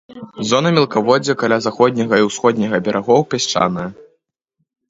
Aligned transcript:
Зона 0.51 0.69
мелкаводдзя 0.77 1.35
каля 1.43 1.57
заходняга 1.67 2.15
і 2.21 2.27
ўсходняга 2.31 2.75
берагоў 2.89 3.21
пясчаная. 3.35 3.89